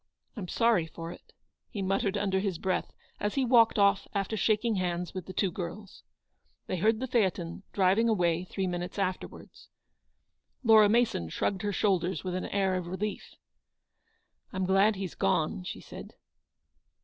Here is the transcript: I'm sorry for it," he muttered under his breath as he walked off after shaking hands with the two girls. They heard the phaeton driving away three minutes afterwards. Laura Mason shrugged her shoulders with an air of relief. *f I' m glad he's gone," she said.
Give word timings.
I'm 0.35 0.47
sorry 0.47 0.87
for 0.87 1.11
it," 1.11 1.31
he 1.69 1.83
muttered 1.83 2.17
under 2.17 2.39
his 2.39 2.57
breath 2.57 2.91
as 3.19 3.35
he 3.35 3.45
walked 3.45 3.77
off 3.77 4.07
after 4.15 4.35
shaking 4.35 4.77
hands 4.77 5.13
with 5.13 5.27
the 5.27 5.31
two 5.31 5.51
girls. 5.51 6.01
They 6.65 6.77
heard 6.77 6.99
the 6.99 7.05
phaeton 7.05 7.61
driving 7.71 8.09
away 8.09 8.45
three 8.45 8.65
minutes 8.65 8.97
afterwards. 8.97 9.69
Laura 10.63 10.89
Mason 10.89 11.29
shrugged 11.29 11.61
her 11.61 11.71
shoulders 11.71 12.23
with 12.23 12.33
an 12.33 12.45
air 12.47 12.73
of 12.73 12.87
relief. 12.87 13.35
*f 13.35 13.37
I' 14.53 14.55
m 14.55 14.65
glad 14.65 14.95
he's 14.95 15.13
gone," 15.13 15.63
she 15.65 15.79
said. 15.81 16.15